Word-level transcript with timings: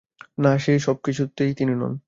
না, 0.37 0.51
সে-সব 0.57 0.97
কিছুই 1.03 1.51
তিনি 1.53 1.73
নন। 1.75 1.93